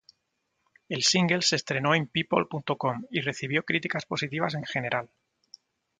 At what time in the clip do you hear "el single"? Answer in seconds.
0.89-1.43